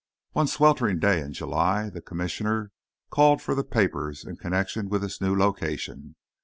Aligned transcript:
One 0.31 0.47
sweltering 0.47 0.97
day 0.97 1.21
in 1.21 1.31
July 1.31 1.91
the 1.91 2.01
Commissioner 2.01 2.71
called 3.11 3.39
for 3.39 3.53
the 3.53 3.63
papers 3.63 4.25
in 4.25 4.35
connection 4.37 4.89
with 4.89 5.03
this 5.03 5.21
new 5.21 5.35
location. 5.35 6.15